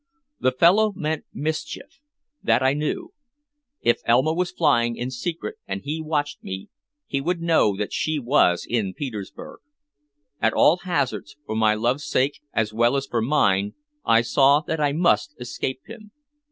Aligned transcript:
The 0.39 0.51
fellow 0.51 0.93
meant 0.95 1.25
mischief 1.31 1.99
that 2.41 2.63
I 2.63 2.73
knew. 2.73 3.13
If 3.81 4.01
Elma 4.05 4.33
was 4.33 4.49
flying 4.49 4.95
in 4.95 5.11
secret 5.11 5.57
and 5.67 5.81
he 5.83 6.01
watched 6.01 6.43
me, 6.43 6.69
he 7.05 7.21
would 7.21 7.39
know 7.39 7.77
that 7.77 7.93
she 7.93 8.17
was 8.17 8.65
in 8.67 8.95
Petersburg. 8.95 9.59
At 10.41 10.53
all 10.53 10.77
hazards, 10.77 11.35
for 11.45 11.55
my 11.55 11.75
love's 11.75 12.07
sake 12.07 12.41
as 12.51 12.73
well 12.73 12.95
as 12.95 13.05
for 13.05 13.21
mine, 13.21 13.75
I 14.03 14.21
saw 14.21 14.61
that 14.61 14.79
I 14.79 14.91
must 14.91 15.35
escape 15.39 15.81
him. 15.85 16.09